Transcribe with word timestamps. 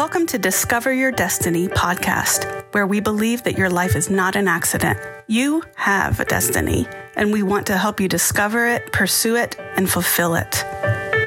Welcome 0.00 0.24
to 0.28 0.38
Discover 0.38 0.94
Your 0.94 1.12
Destiny 1.12 1.68
podcast, 1.68 2.64
where 2.72 2.86
we 2.86 3.00
believe 3.00 3.42
that 3.42 3.58
your 3.58 3.68
life 3.68 3.94
is 3.94 4.08
not 4.08 4.34
an 4.34 4.48
accident. 4.48 4.98
You 5.26 5.62
have 5.76 6.18
a 6.20 6.24
destiny, 6.24 6.88
and 7.16 7.30
we 7.34 7.42
want 7.42 7.66
to 7.66 7.76
help 7.76 8.00
you 8.00 8.08
discover 8.08 8.66
it, 8.66 8.92
pursue 8.92 9.36
it, 9.36 9.60
and 9.76 9.90
fulfill 9.90 10.36
it. 10.36 10.64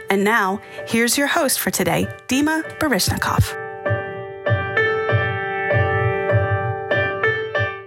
And 0.09 0.23
now, 0.23 0.59
here's 0.87 1.19
your 1.19 1.27
host 1.27 1.59
for 1.59 1.69
today, 1.69 2.07
Dima 2.27 2.63
Baryshnikov. 2.79 3.45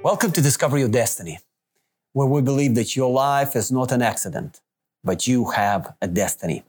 Welcome 0.05 0.31
to 0.31 0.41
Discover 0.41 0.79
Your 0.79 0.89
Destiny, 0.89 1.41
where 2.13 2.29
we 2.29 2.43
believe 2.43 2.77
that 2.77 2.95
your 2.95 3.11
life 3.11 3.57
is 3.57 3.73
not 3.73 3.91
an 3.91 4.03
accident, 4.03 4.61
but 5.03 5.27
you 5.27 5.47
have 5.51 5.97
a 6.01 6.07
destiny. 6.07 6.63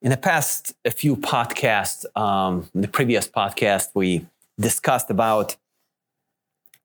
In 0.00 0.10
the 0.10 0.16
past, 0.16 0.74
a 0.84 0.92
few 0.92 1.16
podcasts, 1.16 2.04
um, 2.16 2.68
the 2.72 2.86
previous 2.86 3.26
podcast, 3.26 3.88
we 3.94 4.26
discussed 4.60 5.10
about 5.10 5.56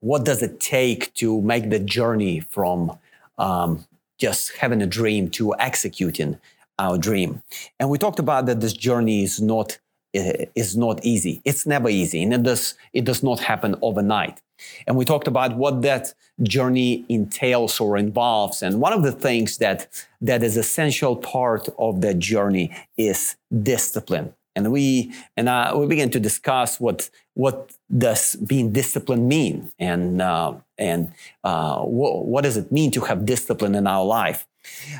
what 0.00 0.24
does 0.24 0.42
it 0.42 0.58
take 0.58 1.14
to 1.14 1.40
make 1.40 1.70
the 1.70 1.78
journey 1.78 2.40
from 2.40 2.98
um, 3.38 3.86
just 4.18 4.56
having 4.56 4.82
a 4.82 4.86
dream 4.86 5.30
to 5.30 5.54
executing 5.60 6.40
our 6.80 6.98
dream. 6.98 7.42
And 7.78 7.88
we 7.88 7.98
talked 7.98 8.18
about 8.18 8.46
that 8.46 8.60
this 8.60 8.72
journey 8.72 9.22
is 9.22 9.40
not 9.40 9.78
is 10.12 10.76
not 10.76 11.04
easy. 11.04 11.40
It's 11.44 11.66
never 11.66 11.88
easy, 11.88 12.22
and 12.22 12.32
it 12.34 12.42
does 12.42 12.74
it 12.92 13.04
does 13.04 13.22
not 13.22 13.40
happen 13.40 13.76
overnight. 13.80 14.40
And 14.86 14.96
we 14.96 15.04
talked 15.04 15.28
about 15.28 15.56
what 15.56 15.82
that 15.82 16.14
journey 16.42 17.04
entails 17.08 17.80
or 17.80 17.96
involves. 17.96 18.62
And 18.62 18.80
one 18.80 18.92
of 18.92 19.02
the 19.02 19.12
things 19.12 19.58
that 19.58 19.88
that 20.20 20.42
is 20.42 20.56
essential 20.56 21.16
part 21.16 21.68
of 21.78 22.00
that 22.00 22.18
journey 22.18 22.74
is 22.96 23.36
discipline. 23.62 24.34
And 24.56 24.70
we 24.70 25.12
and 25.36 25.48
uh, 25.48 25.74
we 25.76 25.86
began 25.86 26.10
to 26.10 26.20
discuss 26.20 26.78
what 26.78 27.10
what 27.34 27.72
does 27.96 28.36
being 28.36 28.72
disciplined 28.72 29.28
mean, 29.28 29.72
and 29.80 30.22
uh, 30.22 30.54
and 30.78 31.12
uh, 31.42 31.78
wh- 31.80 32.24
what 32.24 32.44
does 32.44 32.56
it 32.56 32.70
mean 32.70 32.90
to 32.92 33.00
have 33.00 33.26
discipline 33.26 33.74
in 33.74 33.86
our 33.86 34.04
life. 34.04 34.46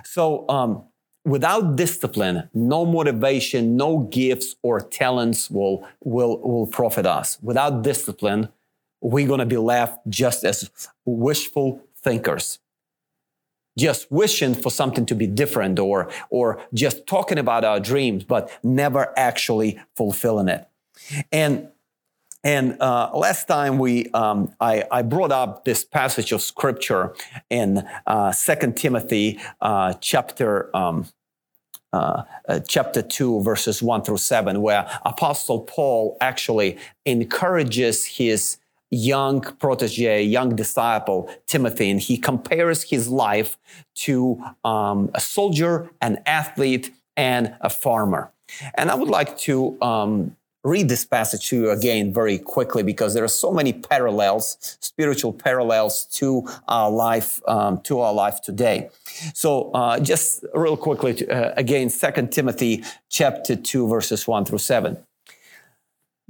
So. 0.05 0.49
Um, 0.49 0.85
without 1.27 1.77
discipline, 1.77 2.51
no 2.53 2.85
motivation, 2.85 3.77
no 3.77 4.01
gifts 4.01 4.57
or 4.63 4.81
talents 4.81 5.51
will, 5.51 5.87
will, 6.03 6.39
will 6.41 6.67
profit 6.67 7.07
us. 7.07 7.39
Without 7.41 7.83
discipline, 7.83 8.51
we're 9.05 9.27
going 9.27 9.41
to 9.41 9.47
be 9.47 9.59
left 9.59 9.99
just 10.09 10.45
as 10.45 10.71
wishful 11.05 11.83
thinkers. 11.95 12.59
Just 13.77 14.11
wishing 14.11 14.55
for 14.55 14.71
something 14.71 15.05
to 15.07 15.15
be 15.15 15.27
different 15.27 15.79
or, 15.79 16.11
or 16.31 16.63
just 16.73 17.07
talking 17.07 17.39
about 17.39 17.65
our 17.65 17.81
dreams, 17.81 18.25
but 18.25 18.51
never 18.63 19.13
actually 19.19 19.79
fulfilling 19.95 20.49
it. 20.49 20.67
And 21.31 21.69
and 22.43 22.77
uh, 22.79 23.11
last 23.15 23.49
time 23.49 23.79
we, 23.79 24.11
um, 24.11 24.55
I, 24.61 24.85
I, 24.93 25.01
brought 25.01 25.33
up 25.33 25.65
this 25.65 25.83
passage 25.83 26.31
of 26.31 26.43
scripture 26.43 27.15
in 27.49 27.89
uh, 28.07 28.33
Second 28.33 28.77
Timothy 28.77 29.41
uh, 29.63 29.95
chapter 29.95 30.69
um, 30.77 31.07
uh, 31.95 32.25
uh, 32.47 32.61
chapter 32.69 33.01
two, 33.01 33.41
verses 33.43 33.83
one 33.83 34.03
through 34.03 34.19
seven, 34.19 34.61
where 34.61 34.87
Apostle 35.07 35.61
Paul 35.61 36.19
actually 36.21 36.77
encourages 37.07 38.05
his 38.05 38.59
young 38.95 39.41
protege, 39.41 40.23
young 40.23 40.57
disciple, 40.57 41.31
Timothy, 41.47 41.91
and 41.91 42.01
he 42.01 42.17
compares 42.17 42.85
his 42.85 43.09
life 43.09 43.57
to 43.95 44.43
um, 44.65 45.11
a 45.15 45.21
soldier, 45.21 45.91
an 46.01 46.23
athlete, 46.27 46.93
and 47.17 47.55
a 47.61 47.71
farmer. 47.71 48.33
And 48.75 48.91
I 48.91 48.95
would 48.95 49.09
like 49.09 49.39
to 49.39 49.81
um, 49.83 50.37
read 50.65 50.89
this 50.89 51.05
passage 51.05 51.49
to 51.49 51.57
you 51.57 51.71
again 51.71 52.13
very 52.13 52.39
quickly 52.39 52.83
because 52.83 53.15
there 53.15 53.25
are 53.25 53.29
so 53.29 53.53
many 53.53 53.73
parallels, 53.73 54.79
spiritual 54.81 55.33
parallels 55.33 56.07
to 56.07 56.49
our 56.69 56.91
life, 56.91 57.41
um, 57.47 57.81
to 57.83 58.01
our 58.01 58.13
life 58.13 58.41
today. 58.41 58.89
So, 59.35 59.71
uh, 59.73 60.01
just 60.01 60.45
real 60.55 60.77
quickly, 60.77 61.29
uh, 61.29 61.53
again, 61.57 61.91
Second 61.91 62.33
Timothy 62.33 62.83
chapter 63.11 63.57
two, 63.57 63.87
verses 63.89 64.27
one 64.27 64.45
through 64.45 64.59
seven. 64.59 64.97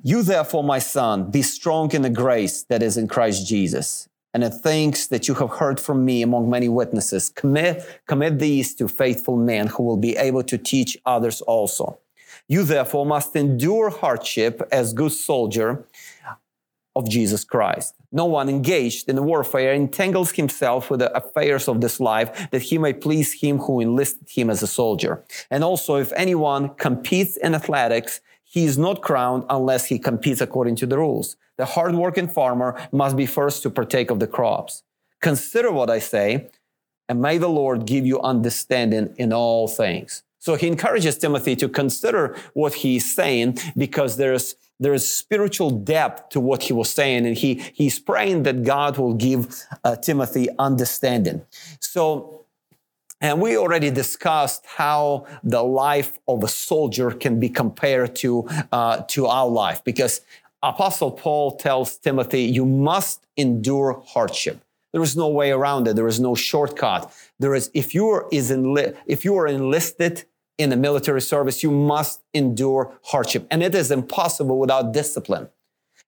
You 0.02 0.22
therefore, 0.22 0.64
my 0.64 0.78
son, 0.78 1.30
be 1.30 1.42
strong 1.42 1.92
in 1.92 2.02
the 2.02 2.10
grace 2.10 2.64
that 2.64 2.82
is 2.82 2.96
in 2.96 3.08
Christ 3.08 3.46
Jesus. 3.46 4.08
And 4.32 4.42
the 4.42 4.50
things 4.50 5.08
that 5.08 5.28
you 5.28 5.34
have 5.34 5.50
heard 5.50 5.78
from 5.78 6.04
me 6.04 6.20
among 6.22 6.50
many 6.50 6.68
witnesses, 6.68 7.30
commit, 7.30 8.02
commit 8.08 8.40
these 8.40 8.74
to 8.74 8.88
faithful 8.88 9.36
men 9.36 9.68
who 9.68 9.84
will 9.84 9.96
be 9.96 10.16
able 10.16 10.42
to 10.42 10.58
teach 10.58 10.98
others 11.06 11.40
also. 11.42 12.00
You 12.48 12.64
therefore 12.64 13.06
must 13.06 13.36
endure 13.36 13.90
hardship 13.90 14.66
as 14.72 14.92
good 14.92 15.12
soldier 15.12 15.86
of 16.96 17.08
Jesus 17.08 17.44
Christ. 17.44 17.94
No 18.12 18.24
one 18.24 18.48
engaged 18.48 19.08
in 19.08 19.24
warfare 19.24 19.72
entangles 19.72 20.32
himself 20.32 20.90
with 20.90 21.00
the 21.00 21.16
affairs 21.16 21.68
of 21.68 21.80
this 21.80 21.98
life 21.98 22.50
that 22.50 22.62
he 22.62 22.78
may 22.78 22.92
please 22.92 23.32
him 23.32 23.58
who 23.58 23.80
enlisted 23.80 24.28
him 24.28 24.50
as 24.50 24.62
a 24.62 24.66
soldier. 24.66 25.24
And 25.50 25.64
also, 25.64 25.96
if 25.96 26.12
anyone 26.12 26.74
competes 26.74 27.36
in 27.36 27.54
athletics, 27.54 28.20
he 28.54 28.64
is 28.64 28.78
not 28.78 29.02
crowned 29.02 29.44
unless 29.50 29.86
he 29.86 29.98
competes 29.98 30.40
according 30.40 30.76
to 30.76 30.86
the 30.86 30.96
rules. 30.96 31.36
The 31.58 31.64
hardworking 31.64 32.28
farmer 32.28 32.70
must 32.92 33.16
be 33.16 33.26
first 33.26 33.64
to 33.64 33.70
partake 33.70 34.12
of 34.12 34.20
the 34.20 34.28
crops. 34.28 34.84
Consider 35.20 35.72
what 35.72 35.90
I 35.90 35.98
say, 35.98 36.50
and 37.08 37.20
may 37.20 37.36
the 37.38 37.48
Lord 37.48 37.84
give 37.84 38.06
you 38.06 38.20
understanding 38.20 39.12
in 39.16 39.32
all 39.32 39.66
things. 39.66 40.22
So 40.38 40.54
he 40.54 40.68
encourages 40.68 41.18
Timothy 41.18 41.56
to 41.56 41.68
consider 41.68 42.36
what 42.52 42.74
he's 42.74 43.12
saying 43.12 43.58
because 43.76 44.18
there's 44.18 44.54
there 44.78 44.94
is 44.94 45.04
spiritual 45.12 45.70
depth 45.70 46.28
to 46.30 46.38
what 46.38 46.62
he 46.62 46.72
was 46.72 46.90
saying, 46.90 47.26
and 47.26 47.36
he 47.36 47.54
he's 47.74 47.98
praying 47.98 48.44
that 48.44 48.62
God 48.62 48.98
will 48.98 49.14
give 49.14 49.40
uh, 49.82 49.96
Timothy 49.96 50.46
understanding. 50.60 51.42
So. 51.80 52.40
And 53.20 53.40
we 53.40 53.56
already 53.56 53.90
discussed 53.90 54.64
how 54.66 55.26
the 55.42 55.62
life 55.62 56.18
of 56.28 56.44
a 56.44 56.48
soldier 56.48 57.10
can 57.10 57.40
be 57.40 57.48
compared 57.48 58.16
to, 58.16 58.46
uh, 58.72 59.02
to 59.08 59.26
our 59.26 59.48
life 59.48 59.82
because 59.84 60.20
Apostle 60.62 61.10
Paul 61.10 61.56
tells 61.56 61.96
Timothy, 61.98 62.42
you 62.42 62.64
must 62.64 63.26
endure 63.36 64.02
hardship. 64.06 64.62
There 64.92 65.02
is 65.02 65.16
no 65.16 65.28
way 65.28 65.50
around 65.50 65.88
it. 65.88 65.96
There 65.96 66.08
is 66.08 66.20
no 66.20 66.34
shortcut. 66.34 67.12
There 67.38 67.54
is, 67.54 67.70
if 67.74 67.94
you 67.94 68.08
are, 68.10 68.28
is 68.32 68.50
enli- 68.50 68.96
if 69.06 69.24
you 69.24 69.36
are 69.36 69.46
enlisted 69.46 70.24
in 70.56 70.70
the 70.70 70.76
military 70.76 71.20
service, 71.20 71.62
you 71.62 71.70
must 71.70 72.20
endure 72.32 72.96
hardship. 73.02 73.46
And 73.50 73.62
it 73.62 73.74
is 73.74 73.90
impossible 73.90 74.58
without 74.58 74.92
discipline. 74.92 75.48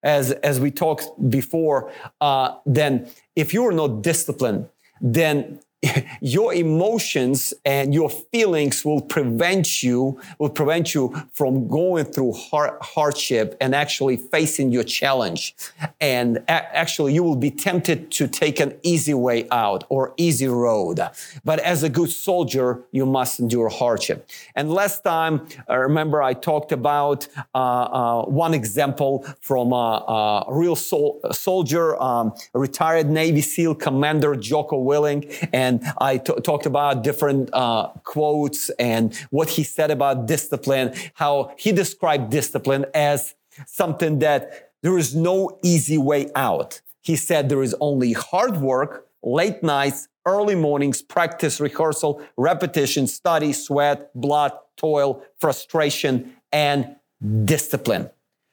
As, 0.03 0.31
as 0.31 0.61
we 0.61 0.71
talked 0.71 1.09
before, 1.29 1.93
uh, 2.21 2.55
then 2.65 3.11
if 3.35 3.53
you 3.53 3.67
are 3.67 3.73
not 3.73 4.03
disciplined, 4.03 4.69
then 5.01 5.61
your 6.21 6.55
emotions 6.55 7.53
and 7.65 7.93
your 7.93 8.09
feelings 8.09 8.85
will 8.85 9.01
prevent 9.01 9.83
you 9.83 10.19
will 10.39 10.49
prevent 10.49 10.95
you 10.95 11.15
from 11.33 11.69
going 11.69 12.05
through 12.05 12.33
hard, 12.33 12.79
hardship 12.81 13.57
and 13.61 13.75
actually 13.75 14.17
facing 14.17 14.71
your 14.73 14.85
challenge. 14.85 15.55
And 16.01 16.39
a- 16.49 16.77
actually 16.77 17.15
you 17.15 17.23
will 17.23 17.37
be 17.37 17.51
tempted 17.51 18.11
to 18.13 18.27
take 18.27 18.61
an 18.61 18.75
easy 18.83 19.15
way 19.15 19.47
out 19.51 19.85
or 19.89 20.15
easy 20.17 20.49
road. 20.49 21.01
But 21.45 21.59
as 21.61 21.83
a 21.83 21.89
good 21.89 22.11
soldier 22.11 22.83
you 22.91 23.07
must 23.07 23.39
endure 23.41 23.69
hardship. 23.69 24.29
And 24.55 24.73
last 24.73 25.05
time 25.05 25.47
i 25.69 25.75
remember 25.75 26.23
i 26.23 26.33
talked 26.33 26.73
about 26.73 27.29
uh, 27.55 27.59
uh, 27.59 28.25
one 28.25 28.55
example 28.55 29.25
from 29.41 29.73
a, 29.73 30.47
a 30.47 30.55
real 30.55 30.77
sol- 30.77 31.21
soldier 31.33 32.01
um, 32.03 32.33
retired 32.55 33.11
navy 33.11 33.41
seal 33.41 33.75
commander 33.75 34.35
Jocko 34.35 34.83
Willink 34.83 35.49
and 35.53 35.76
and 35.77 35.93
I 35.99 36.19
t- 36.19 36.35
talked 36.43 36.67
about 36.67 37.03
different 37.03 37.51
uh, 37.53 37.89
quotes 38.05 38.71
and 38.79 39.15
what 39.31 39.49
he 39.51 39.63
said 39.63 39.91
about 39.91 40.27
discipline, 40.27 40.95
how 41.15 41.55
he 41.59 41.73
described 41.73 42.31
discipline 42.31 42.87
as 42.95 43.35
something 43.67 44.19
that 44.21 44.73
there 44.83 44.99
is 44.99 45.15
no 45.15 45.59
easy 45.63 45.99
way 45.99 46.29
out. 46.35 46.81
He 47.03 47.17
said 47.17 47.49
there 47.49 47.63
is 47.63 47.75
only 47.81 48.13
hard 48.13 48.59
work, 48.59 49.09
late 49.23 49.63
nights, 49.63 50.09
early 50.27 50.55
mornings, 50.55 51.03
practice, 51.03 51.61
rehearsal, 51.61 52.23
repetition, 52.37 53.07
study, 53.07 53.53
sweat, 53.53 54.11
blood, 54.15 54.53
toil, 54.77 55.23
frustration, 55.39 56.35
and 56.53 56.97
discipline. 57.45 58.11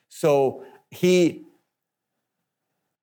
So 0.10 0.64
he 0.92 1.44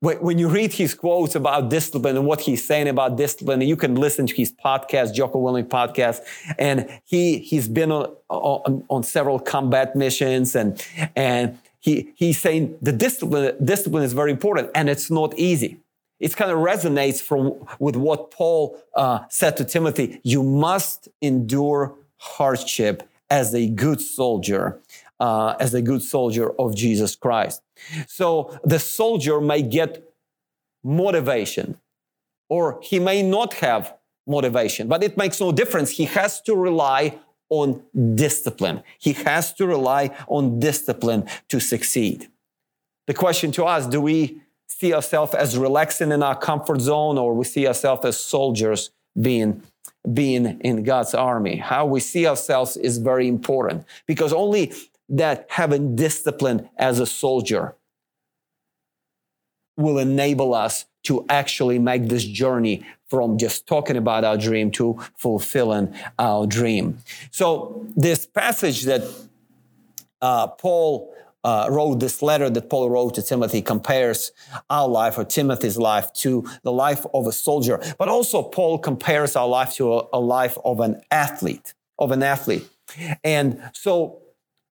when 0.00 0.38
you 0.38 0.48
read 0.48 0.72
his 0.72 0.94
quotes 0.94 1.34
about 1.34 1.68
discipline 1.68 2.16
and 2.16 2.26
what 2.26 2.40
he's 2.40 2.66
saying 2.66 2.88
about 2.88 3.16
discipline, 3.16 3.60
you 3.60 3.76
can 3.76 3.94
listen 3.94 4.26
to 4.26 4.34
his 4.34 4.50
podcast, 4.50 5.14
Jocko 5.14 5.38
Willink 5.38 5.68
podcast, 5.68 6.20
and 6.58 6.88
he 7.04 7.38
he's 7.38 7.68
been 7.68 7.92
on, 7.92 8.10
on, 8.30 8.84
on 8.88 9.02
several 9.02 9.38
combat 9.38 9.94
missions, 9.94 10.56
and 10.56 10.82
and 11.14 11.58
he 11.80 12.12
he's 12.16 12.38
saying 12.38 12.78
the 12.80 12.92
discipline 12.92 13.54
discipline 13.62 14.02
is 14.02 14.14
very 14.14 14.30
important, 14.30 14.70
and 14.74 14.88
it's 14.88 15.10
not 15.10 15.38
easy. 15.38 15.78
It 16.18 16.34
kind 16.34 16.50
of 16.50 16.58
resonates 16.58 17.20
from 17.20 17.66
with 17.78 17.96
what 17.96 18.30
Paul 18.30 18.82
uh, 18.96 19.20
said 19.28 19.58
to 19.58 19.66
Timothy: 19.66 20.18
"You 20.22 20.42
must 20.42 21.08
endure 21.20 21.94
hardship 22.16 23.06
as 23.28 23.54
a 23.54 23.68
good 23.68 24.00
soldier 24.00 24.80
uh, 25.20 25.54
as 25.60 25.74
a 25.74 25.82
good 25.82 26.02
soldier 26.02 26.50
of 26.58 26.74
Jesus 26.74 27.14
Christ. 27.14 27.62
So 28.08 28.58
the 28.64 28.78
soldier 28.78 29.40
may 29.40 29.62
get 29.62 30.02
motivation 30.82 31.78
or 32.48 32.80
he 32.82 32.98
may 32.98 33.22
not 33.22 33.54
have 33.54 33.94
motivation, 34.26 34.88
but 34.88 35.04
it 35.04 35.16
makes 35.16 35.40
no 35.40 35.52
difference. 35.52 35.90
He 35.90 36.06
has 36.06 36.40
to 36.42 36.56
rely 36.56 37.18
on 37.50 37.82
discipline. 38.14 38.82
He 38.98 39.12
has 39.12 39.52
to 39.54 39.66
rely 39.66 40.10
on 40.26 40.58
discipline 40.58 41.28
to 41.48 41.60
succeed. 41.60 42.28
The 43.06 43.14
question 43.14 43.52
to 43.52 43.64
us, 43.64 43.86
do 43.86 44.00
we 44.00 44.40
see 44.66 44.94
ourselves 44.94 45.34
as 45.34 45.58
relaxing 45.58 46.12
in 46.12 46.22
our 46.22 46.36
comfort 46.36 46.80
zone 46.80 47.18
or 47.18 47.34
we 47.34 47.44
see 47.44 47.66
ourselves 47.66 48.04
as 48.04 48.16
soldiers 48.18 48.90
being 49.20 49.62
being 50.14 50.58
in 50.60 50.82
God's 50.82 51.14
army. 51.14 51.56
How 51.56 51.84
we 51.84 52.00
see 52.00 52.26
ourselves 52.26 52.76
is 52.76 52.96
very 52.96 53.28
important 53.28 53.84
because 54.06 54.32
only 54.32 54.72
that 55.10 55.46
having 55.50 55.96
discipline 55.96 56.68
as 56.76 56.98
a 56.98 57.06
soldier 57.06 57.76
will 59.76 59.98
enable 59.98 60.54
us 60.54 60.86
to 61.02 61.24
actually 61.28 61.78
make 61.78 62.08
this 62.08 62.24
journey 62.24 62.84
from 63.08 63.38
just 63.38 63.66
talking 63.66 63.96
about 63.96 64.24
our 64.24 64.36
dream 64.36 64.70
to 64.70 64.98
fulfilling 65.16 65.94
our 66.18 66.46
dream. 66.46 66.98
So, 67.30 67.86
this 67.96 68.26
passage 68.26 68.82
that 68.82 69.02
uh, 70.20 70.46
Paul 70.48 71.14
uh, 71.42 71.68
wrote 71.70 72.00
this 72.00 72.20
letter 72.20 72.50
that 72.50 72.68
Paul 72.68 72.90
wrote 72.90 73.14
to 73.14 73.22
Timothy 73.22 73.62
compares 73.62 74.32
our 74.68 74.86
life 74.86 75.16
or 75.16 75.24
Timothy's 75.24 75.78
life 75.78 76.12
to 76.14 76.46
the 76.62 76.72
life 76.72 77.06
of 77.14 77.26
a 77.26 77.32
soldier. 77.32 77.80
But 77.98 78.08
also 78.08 78.42
Paul 78.42 78.78
compares 78.78 79.36
our 79.36 79.48
life 79.48 79.74
to 79.76 79.94
a, 79.94 80.08
a 80.12 80.20
life 80.20 80.58
of 80.64 80.80
an 80.80 81.00
athlete, 81.10 81.72
of 81.98 82.12
an 82.12 82.22
athlete. 82.22 82.68
And 83.24 83.62
so 83.72 84.20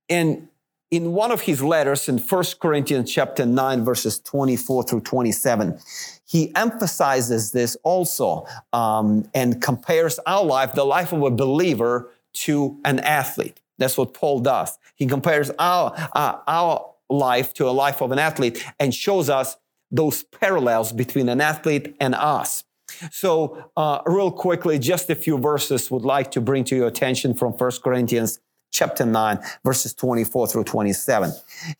in 0.09 0.49
in 0.91 1.11
one 1.11 1.31
of 1.31 1.41
his 1.41 1.61
letters 1.61 2.09
in 2.09 2.17
1 2.17 2.43
Corinthians 2.59 3.11
chapter 3.11 3.45
9 3.45 3.85
verses 3.85 4.19
24 4.19 4.83
through 4.83 5.01
27, 5.01 5.79
he 6.25 6.51
emphasizes 6.55 7.51
this 7.51 7.77
also 7.83 8.45
um, 8.73 9.29
and 9.35 9.61
compares 9.61 10.17
our 10.25 10.43
life, 10.43 10.73
the 10.73 10.83
life 10.83 11.13
of 11.13 11.21
a 11.21 11.29
believer, 11.29 12.09
to 12.33 12.79
an 12.85 12.99
athlete. 12.99 13.61
That's 13.77 13.97
what 13.97 14.13
Paul 14.13 14.39
does. 14.39 14.77
He 14.95 15.05
compares 15.05 15.51
our, 15.59 15.93
uh, 16.13 16.37
our 16.47 16.93
life 17.09 17.53
to 17.55 17.67
a 17.67 17.71
life 17.71 18.01
of 18.01 18.11
an 18.11 18.19
athlete 18.19 18.63
and 18.79 18.93
shows 18.93 19.29
us 19.29 19.57
those 19.91 20.23
parallels 20.23 20.91
between 20.91 21.29
an 21.29 21.41
athlete 21.41 21.95
and 21.99 22.13
us. 22.13 22.63
So, 23.11 23.71
uh, 23.77 24.01
real 24.05 24.31
quickly, 24.31 24.79
just 24.79 25.09
a 25.09 25.15
few 25.15 25.37
verses 25.37 25.89
would 25.91 26.03
like 26.03 26.31
to 26.31 26.41
bring 26.41 26.63
to 26.65 26.75
your 26.75 26.87
attention 26.87 27.33
from 27.33 27.53
1 27.53 27.71
Corinthians 27.83 28.39
chapter 28.71 29.05
9, 29.05 29.39
verses 29.63 29.93
24 29.93 30.47
through 30.47 30.63
27. 30.63 31.31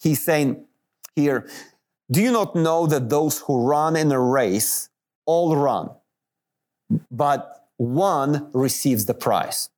He's 0.01 0.23
saying 0.23 0.65
here, 1.15 1.47
Do 2.11 2.21
you 2.21 2.31
not 2.31 2.55
know 2.55 2.87
that 2.87 3.09
those 3.09 3.39
who 3.39 3.67
run 3.67 3.95
in 3.95 4.11
a 4.11 4.19
race 4.19 4.89
all 5.25 5.55
run, 5.55 5.91
but 7.11 7.67
one 7.77 8.49
receives 8.53 9.05
the 9.05 9.13
prize? 9.13 9.69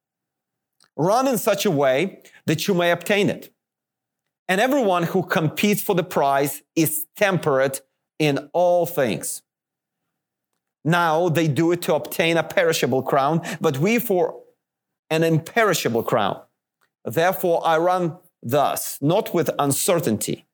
Run 0.95 1.27
in 1.27 1.37
such 1.37 1.65
a 1.65 1.71
way 1.71 2.21
that 2.45 2.67
you 2.67 2.73
may 2.73 2.91
obtain 2.91 3.29
it. 3.29 3.53
And 4.47 4.59
everyone 4.59 5.03
who 5.03 5.23
competes 5.23 5.81
for 5.81 5.95
the 5.95 6.03
prize 6.03 6.61
is 6.75 7.05
temperate 7.15 7.81
in 8.19 8.49
all 8.53 8.85
things. 8.85 9.41
Now 10.83 11.29
they 11.29 11.47
do 11.47 11.71
it 11.71 11.81
to 11.83 11.95
obtain 11.95 12.37
a 12.37 12.43
perishable 12.43 13.03
crown, 13.03 13.41
but 13.59 13.77
we 13.77 13.99
for 13.99 14.41
an 15.09 15.23
imperishable 15.23 16.03
crown. 16.03 16.41
Therefore 17.05 17.61
I 17.65 17.77
run 17.77 18.17
thus, 18.43 18.97
not 19.01 19.33
with 19.33 19.49
uncertainty. 19.59 20.45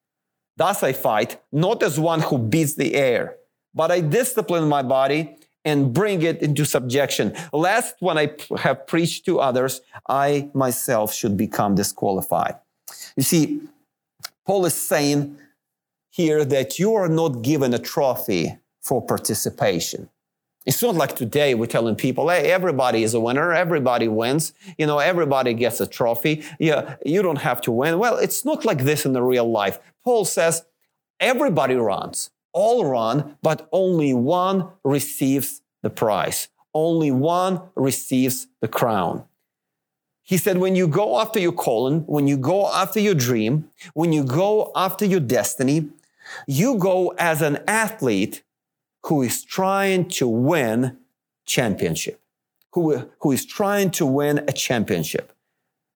Thus 0.56 0.84
I 0.84 0.94
fight, 0.94 1.40
not 1.52 1.84
as 1.84 2.00
one 2.00 2.22
who 2.22 2.38
beats 2.38 2.76
the 2.76 2.96
air, 2.96 3.36
but 3.74 3.92
I 3.92 4.02
discipline 4.02 4.68
my 4.68 4.82
body 4.82 5.38
and 5.64 5.94
bring 5.94 6.22
it 6.22 6.42
into 6.42 6.66
subjection, 6.66 7.36
lest 7.52 7.96
when 8.00 8.18
I 8.18 8.32
have 8.58 8.88
preached 8.88 9.26
to 9.26 9.40
others, 9.40 9.82
I 10.08 10.50
myself 10.54 11.14
should 11.14 11.36
become 11.36 11.76
disqualified. 11.76 12.56
You 13.18 13.24
see, 13.24 13.62
Paul 14.46 14.66
is 14.66 14.74
saying 14.74 15.38
here 16.10 16.46
that 16.46 16.80
you 16.80 16.96
are 16.96 17.10
not 17.10 17.42
given 17.42 17.74
a 17.74 17.80
trophy 17.80 18.58
for 18.82 19.06
participation. 19.06 20.10
It's 20.68 20.81
not 20.81 20.96
like 20.96 21.16
today 21.16 21.56
we're 21.56 21.66
telling 21.66 21.96
people, 21.96 22.28
hey, 22.28 22.52
everybody 22.52 23.02
is 23.04 23.14
a 23.14 23.22
winner, 23.22 23.54
everybody 23.54 24.10
wins, 24.10 24.52
you 24.78 24.86
know, 24.86 25.00
everybody 25.00 25.54
gets 25.54 25.80
a 25.80 25.88
trophy. 25.88 26.44
Yeah, 26.60 26.98
you 27.06 27.22
don't 27.22 27.38
have 27.38 27.62
to 27.62 27.72
win. 27.72 28.00
Well, 28.00 28.18
it's 28.18 28.44
not 28.44 28.66
like 28.66 28.84
this 28.84 29.06
in 29.06 29.14
the 29.14 29.24
real 29.24 29.50
life. 29.50 29.80
Paul 30.04 30.25
says 30.25 30.66
everybody 31.22 31.75
runs 31.75 32.31
all 32.52 32.84
run, 32.84 33.38
but 33.42 33.69
only 33.72 34.14
one 34.14 34.68
receives 34.84 35.62
the 35.84 35.90
prize. 35.90 36.50
Only 36.74 37.12
one 37.12 37.62
receives 37.75 38.48
the 38.60 38.68
crown. 38.68 39.24
He 40.24 40.36
said, 40.36 40.58
when 40.58 40.75
you 40.75 40.90
go 40.90 41.22
after 41.22 41.40
your 41.40 41.54
calling, 41.54 42.02
when 42.08 42.28
you 42.28 42.36
go 42.36 42.69
after 42.74 43.00
your 43.00 43.14
dream, 43.14 43.69
when 43.94 44.12
you 44.12 44.25
go 44.25 44.74
after 44.75 45.06
your 45.06 45.22
destiny, 45.22 45.88
you 46.46 46.78
go 46.78 47.14
as 47.18 47.42
an 47.42 47.60
athlete 47.68 48.44
who 49.07 49.21
is 49.21 49.44
trying 49.44 50.06
to 50.09 50.27
win 50.27 50.98
championship, 51.45 52.19
who, 52.74 53.09
who 53.21 53.31
is 53.31 53.45
trying 53.45 53.89
to 53.89 54.06
win 54.06 54.39
a 54.48 54.51
championship. 54.51 55.31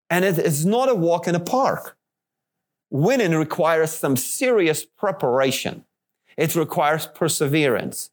And 0.09 0.23
it 0.23 0.39
is 0.39 0.65
not 0.65 0.89
a 0.89 0.95
walk 0.95 1.27
in 1.27 1.35
a 1.35 1.39
park. 1.39 1.97
Winning 2.89 3.35
requires 3.35 3.91
some 3.91 4.15
serious 4.15 4.85
preparation. 4.85 5.83
It 6.37 6.55
requires 6.55 7.05
perseverance. 7.07 8.11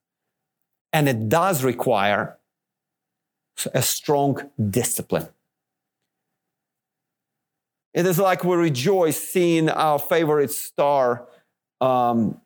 And 0.92 1.08
it 1.08 1.28
does 1.28 1.62
require 1.62 2.36
a 3.72 3.82
strong 3.82 4.50
discipline. 4.70 5.28
It 7.94 8.04
is 8.04 8.18
like 8.18 8.42
we 8.42 8.56
rejoice 8.56 9.16
seeing 9.16 9.68
our 9.68 9.98
favorite 9.98 10.50
star, 10.50 11.26
um, 11.80 12.40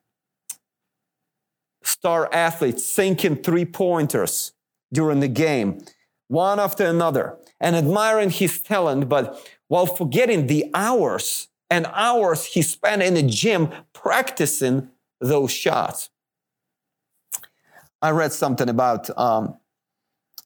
star 1.82 2.28
athletes 2.32 2.86
sinking 2.86 3.36
three 3.36 3.64
pointers 3.64 4.52
during 4.92 5.20
the 5.20 5.28
game, 5.28 5.84
one 6.28 6.60
after 6.60 6.84
another, 6.84 7.38
and 7.60 7.76
admiring 7.76 8.30
his 8.30 8.60
talent, 8.60 9.08
but 9.08 9.40
while 9.68 9.86
forgetting 9.86 10.46
the 10.46 10.70
hours 10.74 11.48
and 11.70 11.86
hours 11.94 12.44
he 12.44 12.60
spent 12.60 13.02
in 13.02 13.14
the 13.14 13.22
gym 13.22 13.70
practicing 13.94 14.90
those 15.20 15.50
shots. 15.50 16.10
I 18.02 18.10
read 18.10 18.32
something 18.32 18.68
about 18.68 19.16
um, 19.16 19.56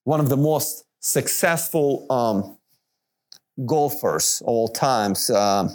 one 0.05 0.21
of 0.21 0.29
the 0.29 0.37
most 0.37 0.85
successful 1.01 2.07
um, 2.11 2.59
golfers 3.65 4.43
all 4.45 4.69
times 4.69 5.31
uh, 5.31 5.69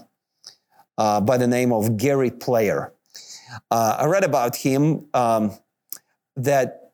uh, 0.97 1.21
by 1.21 1.37
the 1.37 1.47
name 1.47 1.73
of 1.73 1.97
Gary 1.97 2.29
Player. 2.29 2.93
Uh, 3.69 3.97
I 3.99 4.05
read 4.05 4.23
about 4.23 4.55
him 4.55 5.05
um, 5.13 5.51
that 6.35 6.93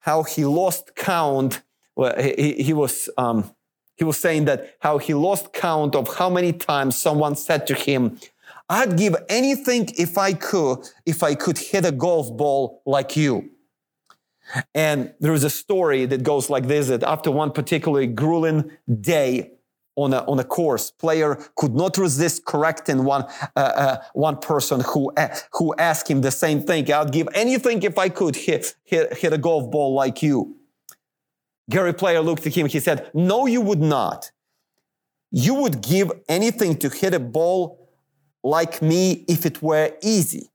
how 0.00 0.22
he 0.22 0.44
lost 0.44 0.94
count. 0.94 1.62
Well, 1.96 2.14
he, 2.20 2.54
he 2.54 2.72
was 2.72 3.08
um, 3.16 3.54
he 3.96 4.04
was 4.04 4.18
saying 4.18 4.46
that 4.46 4.76
how 4.80 4.98
he 4.98 5.14
lost 5.14 5.52
count 5.52 5.94
of 5.94 6.16
how 6.16 6.28
many 6.28 6.52
times 6.52 7.00
someone 7.00 7.36
said 7.36 7.66
to 7.68 7.74
him, 7.74 8.18
I'd 8.68 8.96
give 8.96 9.14
anything 9.28 9.88
if 9.96 10.18
I 10.18 10.32
could, 10.32 10.78
if 11.06 11.22
I 11.22 11.34
could 11.34 11.58
hit 11.58 11.84
a 11.84 11.92
golf 11.92 12.36
ball 12.36 12.82
like 12.86 13.16
you. 13.16 13.50
And 14.74 15.14
there 15.20 15.32
is 15.32 15.44
a 15.44 15.50
story 15.50 16.06
that 16.06 16.22
goes 16.22 16.50
like 16.50 16.66
this 16.66 16.88
that 16.88 17.02
after 17.02 17.30
one 17.30 17.50
particularly 17.50 18.06
grueling 18.06 18.70
day 19.00 19.52
on 19.96 20.12
a, 20.12 20.18
on 20.26 20.38
a 20.38 20.44
course, 20.44 20.90
player 20.90 21.36
could 21.56 21.74
not 21.74 21.96
resist 21.98 22.44
correcting 22.44 23.04
one, 23.04 23.22
uh, 23.56 23.60
uh, 23.60 23.96
one 24.12 24.36
person 24.36 24.80
who, 24.80 25.12
uh, 25.16 25.28
who 25.52 25.74
asked 25.76 26.08
him 26.10 26.20
the 26.20 26.30
same 26.30 26.62
thing. 26.62 26.90
I'd 26.92 27.12
give 27.12 27.28
anything 27.34 27.82
if 27.82 27.96
I 27.98 28.08
could 28.08 28.36
hit, 28.36 28.74
hit, 28.84 29.16
hit 29.16 29.32
a 29.32 29.38
golf 29.38 29.70
ball 29.70 29.94
like 29.94 30.22
you. 30.22 30.56
Gary 31.70 31.94
Player 31.94 32.20
looked 32.20 32.46
at 32.46 32.54
him. 32.54 32.66
He 32.66 32.80
said, 32.80 33.10
No, 33.14 33.46
you 33.46 33.60
would 33.60 33.80
not. 33.80 34.30
You 35.30 35.54
would 35.54 35.80
give 35.80 36.12
anything 36.28 36.76
to 36.78 36.88
hit 36.88 37.14
a 37.14 37.20
ball 37.20 37.90
like 38.42 38.82
me 38.82 39.24
if 39.28 39.46
it 39.46 39.62
were 39.62 39.92
easy. 40.02 40.50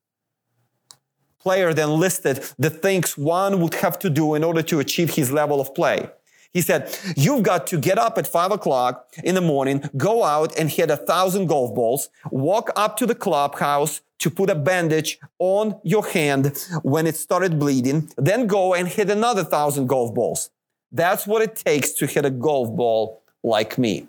Player 1.39 1.74
then 1.74 1.91
listed 1.91 2.46
the 2.60 2.69
things 2.69 3.17
one 3.17 3.62
would 3.62 3.74
have 3.75 3.98
to 4.00 4.10
do 4.10 4.36
in 4.36 4.43
order 4.43 4.62
to 4.62 4.79
achieve 4.79 5.15
his 5.15 5.31
level 5.31 5.60
of 5.60 5.74
play. 5.74 6.10
He 6.51 6.61
said, 6.61 6.95
You've 7.15 7.43
got 7.43 7.67
to 7.67 7.77
get 7.77 7.97
up 7.97 8.17
at 8.17 8.27
five 8.27 8.51
o'clock 8.51 9.07
in 9.23 9.35
the 9.35 9.41
morning, 9.41 9.89
go 9.95 10.23
out 10.23 10.57
and 10.57 10.69
hit 10.69 10.89
a 10.89 10.97
thousand 10.97 11.47
golf 11.47 11.75
balls, 11.75 12.09
walk 12.31 12.71
up 12.75 12.97
to 12.97 13.05
the 13.05 13.15
clubhouse 13.15 14.01
to 14.19 14.29
put 14.29 14.49
a 14.49 14.55
bandage 14.55 15.19
on 15.39 15.79
your 15.83 16.05
hand 16.05 16.57
when 16.83 17.07
it 17.07 17.15
started 17.15 17.57
bleeding, 17.57 18.11
then 18.17 18.47
go 18.47 18.73
and 18.73 18.87
hit 18.87 19.09
another 19.09 19.43
thousand 19.43 19.87
golf 19.87 20.13
balls. 20.13 20.49
That's 20.91 21.25
what 21.25 21.41
it 21.41 21.55
takes 21.55 21.91
to 21.93 22.07
hit 22.07 22.25
a 22.25 22.29
golf 22.29 22.75
ball 22.75 23.21
like 23.43 23.77
me. 23.77 24.07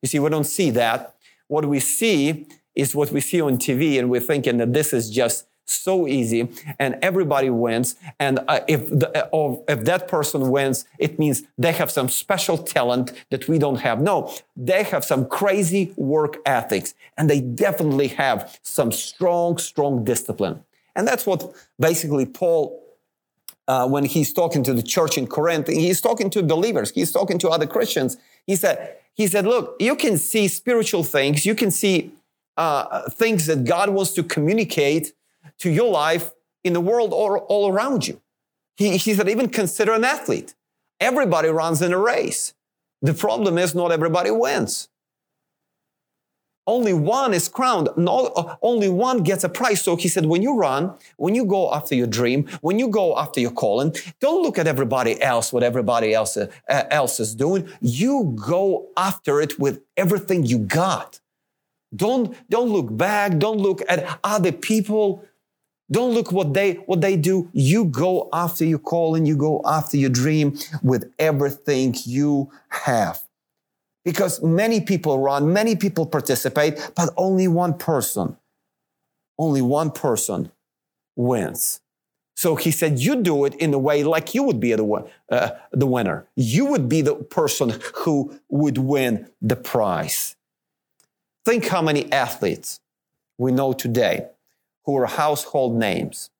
You 0.00 0.08
see, 0.08 0.18
we 0.18 0.30
don't 0.30 0.44
see 0.44 0.70
that 0.70 1.14
what 1.50 1.66
we 1.66 1.80
see 1.80 2.46
is 2.76 2.94
what 2.94 3.10
we 3.10 3.20
see 3.20 3.40
on 3.40 3.58
TV, 3.58 3.98
and 3.98 4.08
we're 4.08 4.20
thinking 4.20 4.58
that 4.58 4.72
this 4.72 4.92
is 4.92 5.10
just 5.10 5.46
so 5.70 6.06
easy 6.06 6.48
and 6.78 6.98
everybody 7.02 7.50
wins. 7.50 7.96
And 8.18 8.40
uh, 8.48 8.60
if 8.68 8.88
the, 8.88 9.08
uh, 9.34 9.56
if 9.68 9.84
that 9.84 10.08
person 10.08 10.50
wins 10.50 10.84
it 10.98 11.18
means 11.18 11.42
they 11.58 11.72
have 11.72 11.90
some 11.90 12.08
special 12.08 12.58
talent 12.58 13.12
that 13.30 13.48
we 13.48 13.58
don't 13.58 13.80
have. 13.80 14.00
No 14.00 14.32
they 14.56 14.82
have 14.82 15.04
some 15.04 15.26
crazy 15.26 15.92
work 15.96 16.36
ethics 16.44 16.94
and 17.16 17.30
they 17.30 17.40
definitely 17.40 18.08
have 18.08 18.58
some 18.62 18.92
strong 18.92 19.58
strong 19.58 20.04
discipline. 20.04 20.62
And 20.96 21.06
that's 21.06 21.26
what 21.26 21.52
basically 21.78 22.26
paul 22.26 22.78
uh, 23.68 23.86
when 23.86 24.04
he's 24.04 24.32
talking 24.32 24.62
to 24.64 24.74
the 24.74 24.82
church 24.82 25.16
in 25.16 25.26
corinth 25.26 25.68
he's 25.68 26.00
talking 26.00 26.28
to 26.30 26.42
believers 26.42 26.90
he's 26.90 27.12
talking 27.12 27.38
to 27.38 27.48
other 27.48 27.66
christians. 27.66 28.16
He 28.46 28.56
said 28.56 28.96
he 29.14 29.26
said 29.26 29.46
look 29.46 29.76
you 29.80 29.96
can 29.96 30.18
see 30.18 30.48
spiritual 30.48 31.04
things 31.04 31.46
you 31.46 31.54
can 31.54 31.70
see 31.70 32.12
uh, 32.56 33.08
things 33.10 33.46
that 33.46 33.64
god 33.64 33.90
wants 33.90 34.12
to 34.12 34.22
communicate 34.22 35.12
to 35.60 35.70
your 35.70 35.90
life 35.90 36.32
in 36.64 36.72
the 36.72 36.80
world 36.80 37.12
or 37.12 37.38
all 37.38 37.72
around 37.72 38.06
you. 38.06 38.20
He, 38.76 38.96
he 38.96 39.14
said, 39.14 39.28
even 39.28 39.48
consider 39.48 39.92
an 39.92 40.04
athlete. 40.04 40.54
Everybody 40.98 41.48
runs 41.48 41.80
in 41.80 41.92
a 41.92 41.98
race. 41.98 42.54
The 43.02 43.14
problem 43.14 43.56
is 43.56 43.74
not 43.74 43.92
everybody 43.92 44.30
wins. 44.30 44.88
Only 46.66 46.92
one 46.92 47.34
is 47.34 47.48
crowned. 47.48 47.88
Not, 47.96 48.58
only 48.62 48.88
one 48.88 49.22
gets 49.22 49.42
a 49.42 49.48
prize. 49.48 49.82
So 49.82 49.96
he 49.96 50.08
said, 50.08 50.26
when 50.26 50.42
you 50.42 50.56
run, 50.56 50.94
when 51.16 51.34
you 51.34 51.44
go 51.44 51.72
after 51.74 51.94
your 51.94 52.06
dream, 52.06 52.46
when 52.60 52.78
you 52.78 52.88
go 52.88 53.18
after 53.18 53.40
your 53.40 53.50
calling, 53.50 53.94
don't 54.20 54.42
look 54.42 54.58
at 54.58 54.66
everybody 54.66 55.20
else, 55.22 55.52
what 55.52 55.62
everybody 55.62 56.14
else, 56.14 56.36
uh, 56.36 56.48
else 56.68 57.18
is 57.18 57.34
doing. 57.34 57.68
You 57.80 58.36
go 58.36 58.88
after 58.96 59.40
it 59.40 59.58
with 59.58 59.80
everything 59.96 60.44
you 60.44 60.58
got. 60.58 61.20
Don't, 61.96 62.36
don't 62.48 62.68
look 62.68 62.96
back. 62.96 63.38
Don't 63.38 63.58
look 63.58 63.82
at 63.88 64.20
other 64.22 64.52
people. 64.52 65.24
Don't 65.92 66.14
look 66.14 66.30
what 66.30 66.54
they 66.54 66.74
what 66.86 67.00
they 67.00 67.16
do. 67.16 67.48
You 67.52 67.84
go 67.84 68.28
after 68.32 68.64
your 68.64 68.78
calling, 68.78 69.26
you 69.26 69.36
go 69.36 69.60
after 69.64 69.96
your 69.96 70.10
dream 70.10 70.58
with 70.82 71.12
everything 71.18 71.94
you 72.04 72.50
have. 72.68 73.20
Because 74.04 74.42
many 74.42 74.80
people 74.80 75.18
run, 75.18 75.52
many 75.52 75.76
people 75.76 76.06
participate, 76.06 76.92
but 76.94 77.10
only 77.16 77.48
one 77.48 77.74
person, 77.74 78.36
only 79.38 79.60
one 79.60 79.90
person 79.90 80.50
wins. 81.16 81.80
So 82.36 82.56
he 82.56 82.70
said, 82.70 82.98
You 82.98 83.16
do 83.16 83.44
it 83.44 83.54
in 83.56 83.74
a 83.74 83.78
way 83.78 84.02
like 84.02 84.34
you 84.34 84.44
would 84.44 84.60
be 84.60 84.72
the, 84.72 85.10
uh, 85.28 85.50
the 85.72 85.86
winner. 85.86 86.26
You 86.36 86.66
would 86.66 86.88
be 86.88 87.02
the 87.02 87.16
person 87.16 87.78
who 87.96 88.40
would 88.48 88.78
win 88.78 89.28
the 89.42 89.56
prize. 89.56 90.36
Think 91.44 91.66
how 91.66 91.82
many 91.82 92.10
athletes 92.10 92.80
we 93.36 93.52
know 93.52 93.74
today 93.74 94.28
who 94.90 94.96
are 94.96 95.06
household 95.06 95.76
names. 95.76 96.30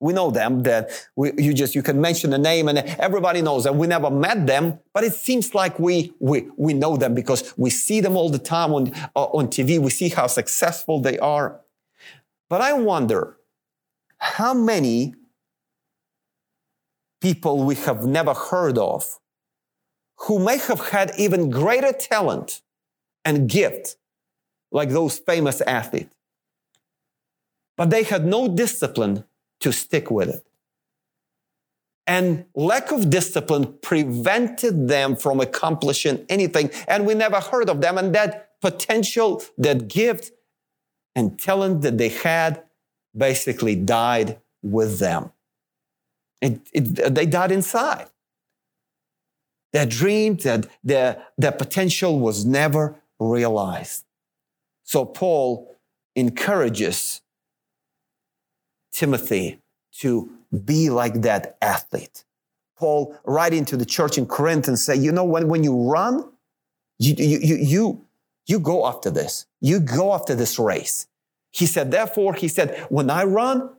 We 0.00 0.12
know 0.12 0.30
them 0.30 0.64
that 0.64 0.90
we, 1.14 1.32
you 1.38 1.54
just, 1.54 1.74
you 1.74 1.82
can 1.82 2.00
mention 2.00 2.32
a 2.32 2.38
name 2.38 2.68
and 2.68 2.78
everybody 2.78 3.40
knows 3.40 3.64
them. 3.64 3.78
We 3.78 3.86
never 3.86 4.10
met 4.10 4.46
them, 4.46 4.80
but 4.92 5.04
it 5.04 5.14
seems 5.14 5.54
like 5.54 5.78
we, 5.78 6.12
we, 6.18 6.48
we 6.56 6.74
know 6.74 6.96
them 6.96 7.14
because 7.14 7.54
we 7.56 7.70
see 7.70 8.00
them 8.00 8.14
all 8.16 8.28
the 8.28 8.38
time 8.38 8.74
on, 8.74 8.92
uh, 9.14 9.24
on 9.38 9.46
TV. 9.46 9.78
We 9.78 9.90
see 9.90 10.10
how 10.10 10.26
successful 10.26 11.00
they 11.00 11.18
are. 11.18 11.60
But 12.50 12.60
I 12.60 12.74
wonder 12.74 13.38
how 14.18 14.52
many 14.52 15.14
people 17.22 17.64
we 17.64 17.76
have 17.76 18.04
never 18.04 18.34
heard 18.34 18.76
of 18.76 19.18
who 20.26 20.38
may 20.38 20.58
have 20.58 20.88
had 20.88 21.12
even 21.16 21.48
greater 21.48 21.92
talent 21.92 22.60
and 23.24 23.48
gift 23.48 23.96
like 24.70 24.90
those 24.90 25.18
famous 25.18 25.60
athletes 25.62 26.15
but 27.76 27.90
they 27.90 28.02
had 28.02 28.26
no 28.26 28.48
discipline 28.48 29.24
to 29.60 29.72
stick 29.72 30.10
with 30.10 30.28
it. 30.28 30.46
And 32.06 32.46
lack 32.54 32.92
of 32.92 33.10
discipline 33.10 33.78
prevented 33.82 34.88
them 34.88 35.16
from 35.16 35.40
accomplishing 35.40 36.24
anything. 36.28 36.70
And 36.86 37.04
we 37.04 37.14
never 37.14 37.40
heard 37.40 37.68
of 37.68 37.80
them. 37.80 37.98
And 37.98 38.14
that 38.14 38.60
potential, 38.60 39.42
that 39.58 39.88
gift 39.88 40.30
and 41.16 41.38
talent 41.38 41.82
that 41.82 41.98
they 41.98 42.10
had 42.10 42.62
basically 43.16 43.74
died 43.74 44.38
with 44.62 44.98
them. 44.98 45.32
It, 46.40 46.60
it, 46.72 47.14
they 47.14 47.26
died 47.26 47.50
inside. 47.50 48.06
Their 49.72 49.86
dream, 49.86 50.36
that 50.36 50.66
their, 50.84 51.24
their 51.36 51.52
potential 51.52 52.20
was 52.20 52.44
never 52.44 52.96
realized. 53.18 54.04
So 54.84 55.04
Paul 55.04 55.74
encourages 56.14 57.20
Timothy 58.96 59.60
to 59.98 60.30
be 60.64 60.88
like 60.88 61.20
that 61.20 61.58
athlete. 61.60 62.24
Paul, 62.78 63.14
writing 63.24 63.64
to 63.66 63.76
the 63.76 63.84
church 63.84 64.16
in 64.16 64.26
Corinth 64.26 64.68
and 64.68 64.78
say, 64.78 64.96
you 64.96 65.12
know, 65.12 65.24
when, 65.24 65.48
when 65.48 65.62
you 65.62 65.90
run, 65.90 66.24
you, 66.98 67.14
you, 67.18 67.38
you, 67.38 67.56
you, 67.56 68.06
you 68.46 68.58
go 68.58 68.86
after 68.86 69.10
this. 69.10 69.46
You 69.60 69.80
go 69.80 70.14
after 70.14 70.34
this 70.34 70.58
race. 70.58 71.08
He 71.52 71.66
said, 71.66 71.90
therefore, 71.90 72.34
he 72.34 72.48
said, 72.48 72.86
when 72.88 73.10
I 73.10 73.24
run, 73.24 73.70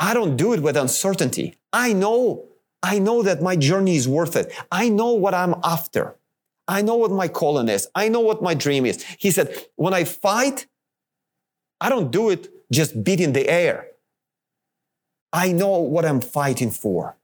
I 0.00 0.14
don't 0.14 0.36
do 0.36 0.52
it 0.52 0.62
with 0.62 0.76
uncertainty. 0.76 1.56
I 1.72 1.92
know, 1.92 2.46
I 2.82 2.98
know 2.98 3.22
that 3.22 3.40
my 3.40 3.54
journey 3.54 3.96
is 3.96 4.08
worth 4.08 4.34
it. 4.36 4.52
I 4.70 4.88
know 4.88 5.12
what 5.12 5.34
I'm 5.34 5.54
after. 5.62 6.16
I 6.66 6.82
know 6.82 6.96
what 6.96 7.10
my 7.10 7.28
calling 7.28 7.68
is. 7.68 7.88
I 7.94 8.08
know 8.08 8.20
what 8.20 8.42
my 8.42 8.54
dream 8.54 8.84
is. 8.84 9.04
He 9.18 9.30
said, 9.30 9.54
when 9.76 9.94
I 9.94 10.04
fight, 10.04 10.66
I 11.80 11.88
don't 11.88 12.10
do 12.10 12.30
it 12.30 12.48
just 12.70 13.04
beating 13.04 13.32
the 13.32 13.48
air. 13.48 13.87
I 15.32 15.52
know 15.52 15.78
what 15.78 16.04
I'm 16.04 16.20
fighting 16.20 16.70
for. 16.70 17.16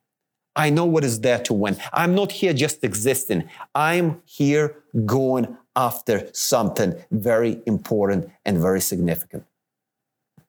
I 0.57 0.71
know 0.71 0.85
what 0.85 1.05
is 1.05 1.21
there 1.21 1.41
to 1.41 1.53
win. 1.53 1.77
I'm 1.93 2.15
not 2.15 2.33
here 2.33 2.53
just 2.53 2.85
existing. 2.85 3.49
I'm 3.75 4.23
here 4.25 4.77
going 5.05 5.57
after 5.75 6.29
something 6.33 6.95
very 7.11 7.61
important 7.67 8.31
and 8.45 8.59
very 8.59 8.81
significant. 8.81 9.45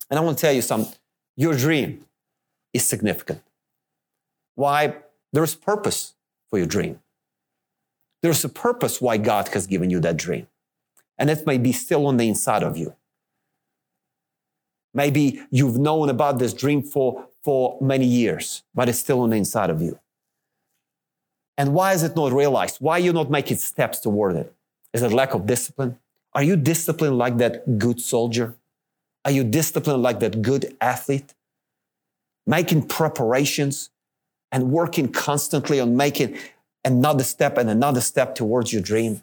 And 0.10 0.20
I 0.20 0.22
want 0.22 0.38
to 0.38 0.42
tell 0.42 0.54
you 0.54 0.62
something 0.62 0.94
your 1.36 1.56
dream 1.56 2.06
is 2.74 2.86
significant. 2.86 3.42
Why? 4.54 4.98
There's 5.34 5.56
purpose 5.56 6.14
for 6.50 6.60
your 6.60 6.68
dream. 6.68 7.00
There's 8.22 8.46
a 8.46 8.50
purpose 8.50 9.02
why 9.02 9.18
God 9.18 9.50
has 9.50 9.68
given 9.68 9.90
you 9.90 10.00
that 10.02 10.18
dream. 10.18 10.48
And 11.18 11.30
it 11.30 11.46
may 11.46 11.58
be 11.58 11.72
still 11.72 12.08
on 12.08 12.18
the 12.18 12.28
inside 12.28 12.64
of 12.64 12.78
you. 12.78 12.96
Maybe 14.94 15.42
you've 15.52 15.78
known 15.78 16.10
about 16.10 16.40
this 16.40 16.54
dream 16.54 16.82
for 16.82 17.28
for 17.46 17.78
many 17.80 18.08
years, 18.08 18.64
but 18.74 18.90
it's 18.90 18.98
still 18.98 19.22
on 19.22 19.30
the 19.30 19.36
inside 19.36 19.70
of 19.70 19.80
you. 19.80 20.00
And 21.60 21.76
why 21.76 21.94
is 21.94 22.02
it 22.02 22.16
not 22.16 22.34
realized? 22.34 22.78
Why 22.80 22.98
you 22.98 23.14
not 23.14 23.30
making 23.30 23.58
steps 23.58 24.00
toward 24.00 24.36
it? 24.36 24.52
Is 24.94 25.04
it 25.04 25.12
lack 25.12 25.36
of 25.36 25.46
discipline? 25.46 26.00
Are 26.34 26.42
you 26.42 26.56
disciplined 26.56 27.20
like 27.20 27.38
that 27.38 27.78
good 27.78 28.02
soldier? 28.02 28.56
Are 29.24 29.32
you 29.32 29.44
disciplined 29.44 30.02
like 30.02 30.20
that 30.22 30.42
good 30.42 30.76
athlete? 30.82 31.36
Making 32.48 32.88
preparations 32.88 33.92
and 34.52 34.72
working 34.72 35.08
constantly 35.12 35.80
on 35.80 35.96
making 35.96 36.40
another 36.84 37.24
step 37.24 37.60
and 37.60 37.70
another 37.70 38.02
step 38.02 38.34
towards 38.34 38.74
your 38.74 38.82
dream. 38.82 39.22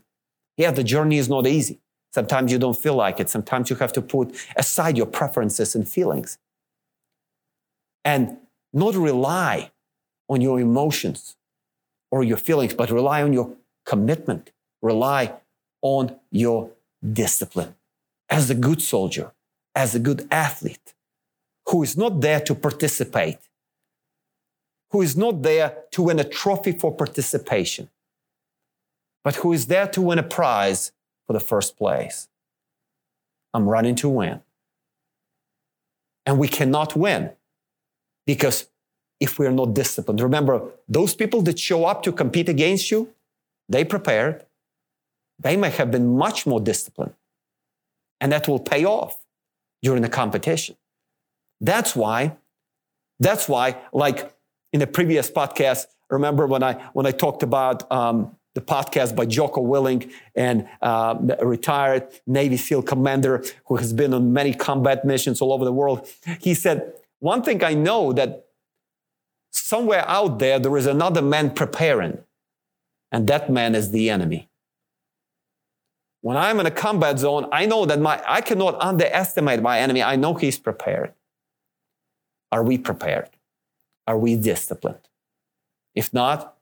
Yeah, 0.56 0.70
the 0.70 0.84
journey 0.84 1.18
is 1.18 1.28
not 1.28 1.48
easy. 1.48 1.80
Sometimes 2.12 2.52
you 2.52 2.58
don't 2.58 2.78
feel 2.78 2.94
like 2.94 3.18
it. 3.18 3.28
Sometimes 3.28 3.68
you 3.68 3.76
have 3.76 3.92
to 3.94 4.02
put 4.02 4.32
aside 4.54 4.96
your 4.96 5.06
preferences 5.06 5.74
and 5.74 5.88
feelings 5.88 6.38
and 8.04 8.38
not 8.72 8.94
rely 8.94 9.70
on 10.28 10.40
your 10.40 10.60
emotions 10.60 11.36
or 12.10 12.22
your 12.22 12.36
feelings, 12.36 12.74
but 12.74 12.90
rely 12.90 13.22
on 13.22 13.32
your 13.32 13.54
commitment, 13.84 14.50
rely 14.80 15.32
on 15.82 16.16
your 16.30 16.70
discipline. 17.12 17.74
As 18.28 18.50
a 18.50 18.54
good 18.54 18.80
soldier, 18.80 19.32
as 19.74 19.94
a 19.94 19.98
good 19.98 20.26
athlete, 20.30 20.94
who 21.68 21.82
is 21.82 21.96
not 21.96 22.20
there 22.20 22.40
to 22.40 22.54
participate, 22.54 23.38
who 24.90 25.02
is 25.02 25.16
not 25.16 25.42
there 25.42 25.84
to 25.92 26.02
win 26.02 26.18
a 26.18 26.24
trophy 26.24 26.72
for 26.72 26.94
participation, 26.94 27.88
but 29.24 29.36
who 29.36 29.52
is 29.52 29.66
there 29.66 29.86
to 29.88 30.02
win 30.02 30.18
a 30.18 30.22
prize 30.22 30.92
for 31.26 31.32
the 31.32 31.40
first 31.40 31.76
place. 31.76 32.28
I'm 33.54 33.68
running 33.68 33.94
to 33.96 34.08
win. 34.08 34.40
And 36.26 36.38
we 36.38 36.48
cannot 36.48 36.96
win 36.96 37.32
because 38.26 38.66
if 39.20 39.38
we're 39.38 39.50
not 39.52 39.74
disciplined, 39.74 40.20
remember, 40.20 40.62
those 40.88 41.14
people 41.14 41.42
that 41.42 41.58
show 41.58 41.84
up 41.84 42.02
to 42.02 42.12
compete 42.12 42.48
against 42.48 42.90
you, 42.90 43.08
they 43.68 43.84
prepared. 43.84 44.44
They 45.38 45.56
may 45.56 45.70
have 45.70 45.90
been 45.90 46.16
much 46.16 46.46
more 46.46 46.60
disciplined. 46.60 47.14
And 48.20 48.32
that 48.32 48.46
will 48.46 48.60
pay 48.60 48.84
off 48.84 49.24
during 49.82 50.02
the 50.02 50.08
competition. 50.08 50.76
That's 51.60 51.96
why, 51.96 52.36
that's 53.18 53.48
why, 53.48 53.76
like 53.92 54.32
in 54.72 54.80
the 54.80 54.86
previous 54.86 55.30
podcast, 55.30 55.86
remember 56.10 56.46
when 56.46 56.62
I 56.62 56.74
when 56.92 57.06
I 57.06 57.10
talked 57.10 57.42
about 57.42 57.90
um, 57.90 58.36
the 58.54 58.60
podcast 58.60 59.16
by 59.16 59.26
Jocko 59.26 59.62
Willink 59.62 60.10
and 60.34 60.68
uh, 60.82 61.16
retired 61.42 62.06
Navy 62.26 62.56
SEAL 62.56 62.82
commander 62.82 63.44
who 63.66 63.76
has 63.76 63.92
been 63.92 64.12
on 64.12 64.32
many 64.32 64.52
combat 64.54 65.04
missions 65.04 65.40
all 65.40 65.52
over 65.52 65.64
the 65.64 65.72
world. 65.72 66.08
He 66.40 66.54
said, 66.54 66.92
One 67.22 67.44
thing 67.44 67.62
I 67.62 67.74
know 67.74 68.12
that 68.14 68.46
somewhere 69.52 70.04
out 70.08 70.40
there, 70.40 70.58
there 70.58 70.76
is 70.76 70.86
another 70.86 71.22
man 71.22 71.52
preparing, 71.52 72.18
and 73.12 73.28
that 73.28 73.48
man 73.48 73.76
is 73.76 73.92
the 73.92 74.10
enemy. 74.10 74.48
When 76.22 76.36
I'm 76.36 76.58
in 76.58 76.66
a 76.66 76.70
combat 76.72 77.20
zone, 77.20 77.46
I 77.52 77.64
know 77.66 77.86
that 77.86 78.00
my, 78.00 78.20
I 78.26 78.40
cannot 78.40 78.74
underestimate 78.82 79.62
my 79.62 79.78
enemy. 79.78 80.02
I 80.02 80.16
know 80.16 80.34
he's 80.34 80.58
prepared. 80.58 81.14
Are 82.50 82.64
we 82.64 82.76
prepared? 82.76 83.30
Are 84.08 84.18
we 84.18 84.34
disciplined? 84.34 85.08
If 85.94 86.12
not, 86.12 86.56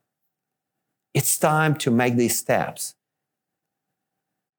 it's 1.14 1.38
time 1.38 1.74
to 1.76 1.90
make 1.90 2.16
these 2.16 2.38
steps. 2.38 2.96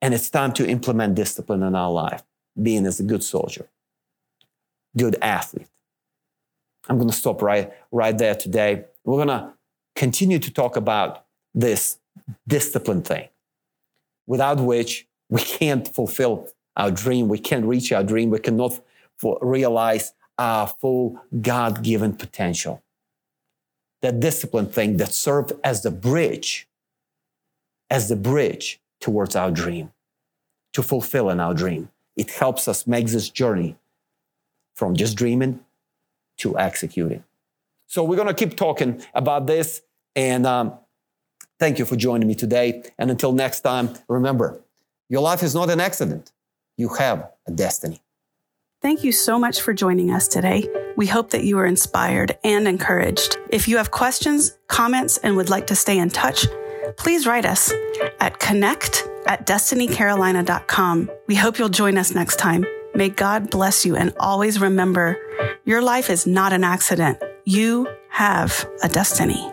And 0.01 0.15
it's 0.15 0.31
time 0.31 0.51
to 0.53 0.67
implement 0.67 1.13
discipline 1.13 1.61
in 1.61 1.75
our 1.75 1.91
life, 1.91 2.23
being 2.59 2.87
as 2.87 2.99
a 2.99 3.03
good 3.03 3.23
soldier, 3.23 3.67
good 4.97 5.15
athlete. 5.21 5.67
I'm 6.91 6.97
going 6.97 7.09
to 7.09 7.15
stop 7.15 7.41
right, 7.41 7.71
right 7.93 8.17
there 8.17 8.35
today. 8.35 8.83
We're 9.05 9.23
going 9.23 9.29
to 9.29 9.53
continue 9.95 10.39
to 10.39 10.51
talk 10.51 10.75
about 10.75 11.25
this 11.53 11.99
discipline 12.45 13.01
thing, 13.01 13.29
without 14.27 14.59
which 14.59 15.07
we 15.29 15.39
can't 15.39 15.87
fulfill 15.87 16.49
our 16.75 16.91
dream. 16.91 17.29
We 17.29 17.39
can't 17.39 17.65
reach 17.65 17.93
our 17.93 18.03
dream. 18.03 18.29
We 18.29 18.39
cannot 18.39 18.81
realize 19.39 20.11
our 20.37 20.67
full 20.67 21.17
God 21.41 21.81
given 21.81 22.11
potential 22.11 22.83
that 24.01 24.19
discipline 24.19 24.65
thing 24.65 24.97
that 24.97 25.13
served 25.13 25.53
as 25.63 25.83
the 25.83 25.91
bridge, 25.91 26.67
as 27.89 28.09
the 28.09 28.17
bridge 28.17 28.81
towards 28.99 29.33
our 29.33 29.49
dream, 29.49 29.93
to 30.73 30.83
fulfilling 30.83 31.39
our 31.39 31.53
dream. 31.53 31.89
It 32.17 32.31
helps 32.31 32.67
us 32.67 32.85
make 32.85 33.07
this 33.07 33.29
journey 33.29 33.77
from 34.75 34.93
just 34.93 35.15
dreaming 35.15 35.61
to 36.41 36.57
execute 36.57 37.11
it. 37.11 37.23
So 37.87 38.03
we're 38.03 38.15
going 38.15 38.27
to 38.27 38.33
keep 38.33 38.55
talking 38.55 39.01
about 39.13 39.47
this. 39.47 39.81
And 40.15 40.45
um, 40.45 40.73
thank 41.59 41.79
you 41.79 41.85
for 41.85 41.95
joining 41.95 42.27
me 42.27 42.35
today. 42.35 42.83
And 42.97 43.11
until 43.11 43.33
next 43.33 43.61
time, 43.61 43.89
remember, 44.07 44.61
your 45.09 45.21
life 45.21 45.43
is 45.43 45.53
not 45.53 45.69
an 45.69 45.79
accident. 45.79 46.31
You 46.77 46.89
have 46.89 47.29
a 47.47 47.51
destiny. 47.51 48.01
Thank 48.81 49.03
you 49.03 49.11
so 49.11 49.37
much 49.37 49.61
for 49.61 49.73
joining 49.73 50.09
us 50.09 50.27
today. 50.27 50.67
We 50.97 51.05
hope 51.05 51.29
that 51.31 51.43
you 51.43 51.59
are 51.59 51.65
inspired 51.65 52.37
and 52.43 52.67
encouraged. 52.67 53.37
If 53.49 53.67
you 53.67 53.77
have 53.77 53.91
questions, 53.91 54.57
comments, 54.67 55.17
and 55.19 55.35
would 55.37 55.49
like 55.49 55.67
to 55.67 55.75
stay 55.75 55.99
in 55.99 56.09
touch, 56.09 56.47
please 56.97 57.27
write 57.27 57.45
us 57.45 57.71
at 58.19 58.39
connect 58.39 59.07
at 59.27 59.45
destinycarolina.com. 59.45 61.11
We 61.27 61.35
hope 61.35 61.59
you'll 61.59 61.69
join 61.69 61.97
us 61.97 62.15
next 62.15 62.37
time. 62.37 62.65
May 62.93 63.09
God 63.09 63.49
bless 63.49 63.85
you 63.85 63.95
and 63.95 64.13
always 64.19 64.59
remember 64.59 65.17
your 65.63 65.81
life 65.81 66.09
is 66.09 66.27
not 66.27 66.51
an 66.51 66.63
accident. 66.63 67.21
You 67.45 67.87
have 68.09 68.67
a 68.83 68.89
destiny. 68.89 69.51